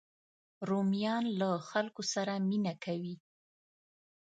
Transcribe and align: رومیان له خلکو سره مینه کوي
رومیان 0.69 1.23
له 1.39 1.49
خلکو 1.69 2.01
سره 2.13 2.33
مینه 2.47 2.73
کوي 2.83 3.15